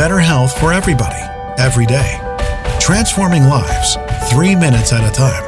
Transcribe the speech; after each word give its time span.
better 0.00 0.18
health 0.18 0.58
for 0.58 0.72
everybody, 0.72 1.20
every 1.58 1.84
day. 1.84 2.18
Transforming 2.80 3.44
lives, 3.44 3.98
three 4.30 4.56
minutes 4.56 4.94
at 4.94 5.06
a 5.06 5.12
time. 5.14 5.44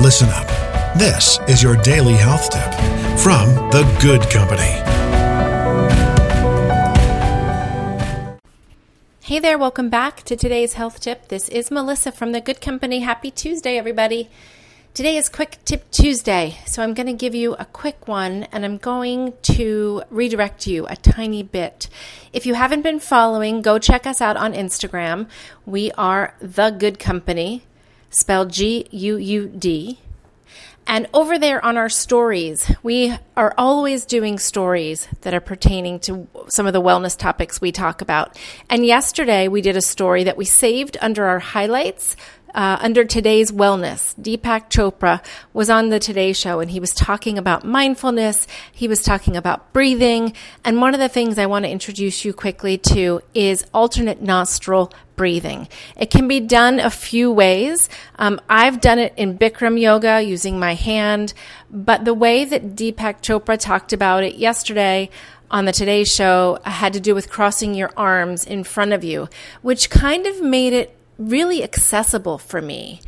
Listen 0.00 0.28
up. 0.28 0.46
This 0.96 1.40
is 1.48 1.64
your 1.64 1.74
daily 1.82 2.12
health 2.12 2.48
tip 2.48 2.72
from 3.18 3.48
The 3.72 3.82
Guud 4.00 4.30
Company. 4.30 4.70
Hey 9.20 9.40
there, 9.40 9.58
welcome 9.58 9.90
back 9.90 10.22
to 10.22 10.36
today's 10.36 10.74
health 10.74 11.00
tip. 11.00 11.26
This 11.26 11.48
is 11.48 11.72
Melissa 11.72 12.12
from 12.12 12.30
The 12.30 12.40
Guud 12.40 12.60
Company. 12.60 13.00
Happy 13.00 13.32
Tuesday, 13.32 13.76
everybody. 13.78 14.30
Today 14.96 15.18
is 15.18 15.28
Quick 15.28 15.58
Tip 15.66 15.90
Tuesday, 15.90 16.56
so 16.64 16.82
I'm 16.82 16.94
going 16.94 17.06
to 17.06 17.12
give 17.12 17.34
you 17.34 17.52
a 17.58 17.66
quick 17.66 18.08
one 18.08 18.44
and 18.44 18.64
I'm 18.64 18.78
going 18.78 19.34
to 19.42 20.02
redirect 20.08 20.66
you 20.66 20.86
a 20.86 20.96
tiny 20.96 21.42
bit. 21.42 21.90
If 22.32 22.46
you 22.46 22.54
haven't 22.54 22.80
been 22.80 22.98
following, 22.98 23.60
go 23.60 23.78
check 23.78 24.06
us 24.06 24.22
out 24.22 24.38
on 24.38 24.54
Instagram. 24.54 25.28
We 25.66 25.92
are 25.98 26.34
The 26.40 26.70
Guud 26.70 26.98
Company, 26.98 27.64
spelled 28.08 28.50
G 28.50 28.86
U 28.90 29.18
U 29.18 29.48
D. 29.48 29.98
And 30.86 31.08
over 31.12 31.38
there 31.38 31.62
on 31.62 31.76
our 31.76 31.90
stories, 31.90 32.72
we 32.82 33.14
are 33.36 33.52
always 33.58 34.06
doing 34.06 34.38
stories 34.38 35.08
that 35.22 35.34
are 35.34 35.40
pertaining 35.40 36.00
to 36.00 36.26
some 36.48 36.66
of 36.66 36.72
the 36.72 36.80
wellness 36.80 37.18
topics 37.18 37.60
we 37.60 37.70
talk 37.70 38.00
about. 38.00 38.38
And 38.70 38.86
yesterday 38.86 39.48
we 39.48 39.60
did 39.60 39.76
a 39.76 39.82
story 39.82 40.24
that 40.24 40.38
we 40.38 40.46
saved 40.46 40.96
under 41.02 41.26
our 41.26 41.40
highlights 41.40 42.16
uh, 42.56 42.78
under 42.80 43.04
today's 43.04 43.52
wellness. 43.52 44.18
Deepak 44.18 44.70
Chopra 44.70 45.22
was 45.52 45.68
on 45.68 45.90
the 45.90 46.00
Today 46.00 46.32
Show 46.32 46.60
and 46.60 46.70
he 46.70 46.80
was 46.80 46.94
talking 46.94 47.36
about 47.36 47.64
mindfulness. 47.64 48.46
He 48.72 48.88
was 48.88 49.02
talking 49.02 49.36
about 49.36 49.74
breathing. 49.74 50.32
And 50.64 50.80
one 50.80 50.94
of 50.94 51.00
the 51.00 51.10
things 51.10 51.38
I 51.38 51.46
want 51.46 51.66
to 51.66 51.70
introduce 51.70 52.24
you 52.24 52.32
quickly 52.32 52.78
to 52.78 53.20
is 53.34 53.66
alternate 53.74 54.22
nostril 54.22 54.90
breathing. 55.16 55.68
It 55.98 56.10
can 56.10 56.26
be 56.28 56.40
done 56.40 56.80
a 56.80 56.90
few 56.90 57.30
ways. 57.30 57.90
Um, 58.18 58.40
I've 58.48 58.80
done 58.80 58.98
it 58.98 59.12
in 59.16 59.38
Bikram 59.38 59.78
yoga 59.78 60.22
using 60.22 60.58
my 60.58 60.74
hand, 60.74 61.34
but 61.70 62.06
the 62.06 62.14
way 62.14 62.46
that 62.46 62.74
Deepak 62.74 63.20
Chopra 63.20 63.58
talked 63.58 63.92
about 63.92 64.24
it 64.24 64.36
yesterday 64.36 65.10
on 65.50 65.66
the 65.66 65.72
Today 65.72 66.04
Show 66.04 66.58
had 66.64 66.94
to 66.94 67.00
do 67.00 67.14
with 67.14 67.30
crossing 67.30 67.74
your 67.74 67.92
arms 67.96 68.44
in 68.44 68.64
front 68.64 68.92
of 68.92 69.04
you, 69.04 69.28
which 69.62 69.90
kind 69.90 70.26
of 70.26 70.42
made 70.42 70.72
it 70.72 70.96
really 71.18 71.62
accessible 71.62 72.38
for 72.38 72.60
me. 72.60 73.00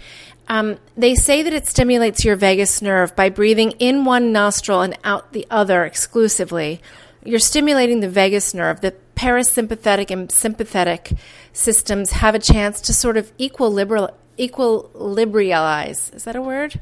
Um, 0.48 0.78
they 0.96 1.14
say 1.14 1.42
that 1.42 1.52
it 1.52 1.66
stimulates 1.66 2.24
your 2.24 2.36
vagus 2.36 2.80
nerve 2.80 3.14
by 3.14 3.28
breathing 3.28 3.72
in 3.72 4.04
one 4.04 4.32
nostril 4.32 4.80
and 4.80 4.96
out 5.04 5.32
the 5.32 5.46
other 5.50 5.84
exclusively. 5.84 6.80
You're 7.22 7.38
stimulating 7.38 8.00
the 8.00 8.08
vagus 8.08 8.54
nerve. 8.54 8.80
The 8.80 8.94
parasympathetic 9.14 10.10
and 10.10 10.32
sympathetic 10.32 11.12
systems 11.52 12.12
have 12.12 12.34
a 12.34 12.38
chance 12.38 12.80
to 12.82 12.94
sort 12.94 13.18
of 13.18 13.36
equilibrialize. 13.36 16.14
Is 16.14 16.24
that 16.24 16.36
a 16.36 16.40
word? 16.40 16.80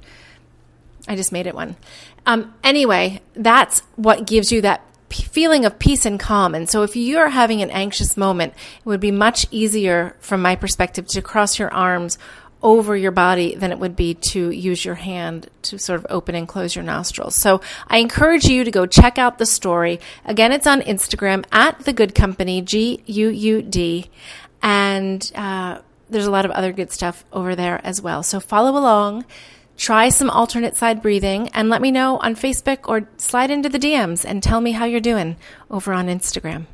I 1.09 1.17
just 1.17 1.33
made 1.33 1.47
it 1.47 1.55
one. 1.55 1.77
Um, 2.27 2.55
anyway, 2.63 3.23
that's 3.35 3.81
what 3.97 4.27
gives 4.27 4.53
you 4.53 4.61
that 4.61 4.83
feeling 5.11 5.65
of 5.65 5.79
peace 5.79 6.05
and 6.07 6.19
calm. 6.19 6.55
And 6.55 6.69
so, 6.69 6.83
if 6.83 6.97
you're 6.97 7.29
having 7.29 7.63
an 7.63 7.71
anxious 7.71 8.17
moment, 8.17 8.55
it 8.79 8.87
would 8.87 9.01
be 9.01 9.11
much 9.11 9.47
easier, 9.51 10.17
from 10.21 10.43
my 10.43 10.57
perspective, 10.57 11.07
to 11.09 11.23
cross 11.23 11.59
your 11.59 11.73
arms 11.73 12.19
over 12.63 12.97
your 12.97 13.13
body 13.13 13.55
than 13.55 13.71
it 13.71 13.79
would 13.79 13.95
be 13.95 14.15
to 14.15 14.51
use 14.51 14.85
your 14.85 14.95
hand 14.95 15.49
to 15.63 15.79
sort 15.79 15.99
of 15.99 16.07
open 16.11 16.35
and 16.35 16.49
close 16.49 16.75
your 16.75 16.85
nostrils. 16.85 17.35
So 17.35 17.61
I 17.87 17.99
encourage 17.99 18.45
you 18.45 18.65
to 18.65 18.71
go 18.71 18.87
check 18.87 19.19
out 19.19 19.39
the 19.39 19.47
story. 19.47 20.01
Again, 20.25 20.53
it's 20.53 20.67
on 20.67 20.81
Instagram 20.81 21.45
at 21.53 21.81
the 21.81 21.93
Guud 21.93 22.15
Company, 22.15 22.63
G 22.63 23.03
U 23.07 23.29
U 23.29 23.63
D, 23.63 24.11
and 24.63 25.31
uh, 25.35 25.81
there's 26.09 26.27
a 26.27 26.31
lot 26.31 26.45
of 26.45 26.51
other 26.51 26.73
good 26.73 26.91
stuff 26.91 27.25
over 27.33 27.55
there 27.55 27.81
as 27.85 28.01
well. 28.01 28.23
So 28.23 28.41
follow 28.41 28.77
along. 28.77 29.25
Try 29.77 30.09
some 30.09 30.31
alternate 30.31 30.77
side 30.77 31.03
breathing 31.03 31.49
and 31.51 31.69
let 31.69 31.83
me 31.83 31.91
know 31.91 32.19
on 32.19 32.35
Facebook 32.35 32.89
or 32.89 33.09
slide 33.19 33.51
into 33.51 33.69
the 33.69 33.79
DMs 33.79 34.25
and 34.25 34.43
tell 34.43 34.61
me 34.61 34.73
how 34.73 34.85
you're 34.87 35.01
doing 35.01 35.37
over 35.71 35.93
on 35.93 36.07
Instagram. 36.07 36.67